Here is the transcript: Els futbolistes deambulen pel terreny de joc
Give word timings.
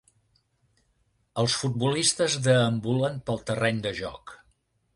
Els 1.43 1.57
futbolistes 1.63 2.39
deambulen 2.49 3.23
pel 3.29 3.41
terreny 3.51 3.87
de 3.87 3.95
joc 4.05 4.35